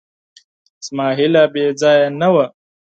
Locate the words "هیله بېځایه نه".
1.17-2.27